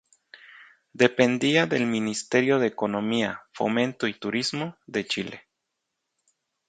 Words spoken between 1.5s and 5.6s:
del Ministerio de Economía, Fomento y Turismo de Chile.